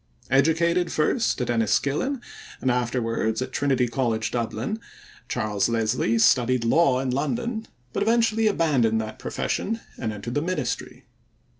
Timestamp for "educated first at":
0.31-1.51